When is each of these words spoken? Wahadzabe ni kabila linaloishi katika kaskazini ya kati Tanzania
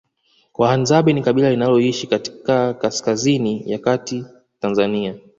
Wahadzabe 0.53 1.13
ni 1.13 1.21
kabila 1.21 1.49
linaloishi 1.49 2.07
katika 2.07 2.73
kaskazini 2.73 3.63
ya 3.71 3.79
kati 3.79 4.25
Tanzania 4.59 5.15